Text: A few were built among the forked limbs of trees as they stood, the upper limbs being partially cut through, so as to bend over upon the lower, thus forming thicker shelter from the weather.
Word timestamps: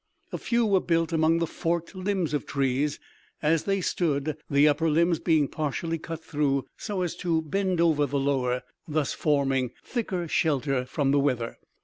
A 0.33 0.39
few 0.39 0.65
were 0.65 0.79
built 0.81 1.13
among 1.13 1.37
the 1.37 1.45
forked 1.45 1.93
limbs 1.93 2.33
of 2.33 2.47
trees 2.47 2.99
as 3.39 3.65
they 3.65 3.81
stood, 3.81 4.35
the 4.49 4.67
upper 4.67 4.89
limbs 4.89 5.19
being 5.19 5.47
partially 5.47 5.99
cut 5.99 6.23
through, 6.23 6.65
so 6.75 7.03
as 7.03 7.15
to 7.17 7.43
bend 7.43 7.79
over 7.79 8.05
upon 8.05 8.11
the 8.19 8.25
lower, 8.31 8.63
thus 8.87 9.13
forming 9.13 9.69
thicker 9.85 10.27
shelter 10.27 10.85
from 10.85 11.11
the 11.11 11.19
weather. 11.19 11.59